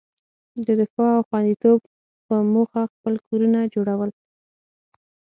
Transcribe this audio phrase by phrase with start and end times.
[0.65, 1.79] د دفاع او خوندیتوب
[2.27, 4.09] په موخه خپل کورونه جوړول.